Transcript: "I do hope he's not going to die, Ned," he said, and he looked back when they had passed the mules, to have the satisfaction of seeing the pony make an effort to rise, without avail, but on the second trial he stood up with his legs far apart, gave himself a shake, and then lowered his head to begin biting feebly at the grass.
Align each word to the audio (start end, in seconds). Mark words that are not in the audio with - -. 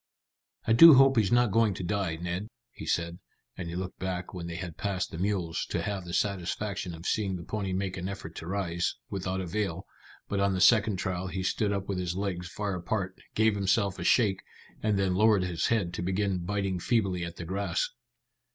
"I 0.65 0.73
do 0.73 0.95
hope 0.95 1.15
he's 1.17 1.31
not 1.31 1.51
going 1.51 1.75
to 1.75 1.83
die, 1.83 2.15
Ned," 2.15 2.47
he 2.71 2.87
said, 2.87 3.19
and 3.55 3.69
he 3.69 3.75
looked 3.75 3.99
back 3.99 4.33
when 4.33 4.47
they 4.47 4.55
had 4.55 4.75
passed 4.75 5.11
the 5.11 5.19
mules, 5.19 5.63
to 5.69 5.83
have 5.83 6.05
the 6.05 6.13
satisfaction 6.15 6.95
of 6.95 7.05
seeing 7.05 7.35
the 7.35 7.43
pony 7.43 7.71
make 7.71 7.97
an 7.97 8.09
effort 8.09 8.33
to 8.37 8.47
rise, 8.47 8.95
without 9.11 9.39
avail, 9.41 9.85
but 10.27 10.39
on 10.39 10.53
the 10.55 10.59
second 10.59 10.95
trial 10.97 11.27
he 11.27 11.43
stood 11.43 11.71
up 11.71 11.87
with 11.87 11.99
his 11.99 12.15
legs 12.15 12.47
far 12.49 12.73
apart, 12.73 13.15
gave 13.35 13.53
himself 13.53 13.99
a 13.99 14.03
shake, 14.03 14.41
and 14.81 14.97
then 14.97 15.13
lowered 15.13 15.43
his 15.43 15.67
head 15.67 15.93
to 15.93 16.01
begin 16.01 16.39
biting 16.39 16.79
feebly 16.79 17.23
at 17.23 17.35
the 17.35 17.45
grass. 17.45 17.91